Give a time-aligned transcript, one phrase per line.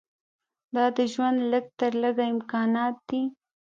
[0.75, 3.21] دا د ژوند لږ تر لږه امکانات دي.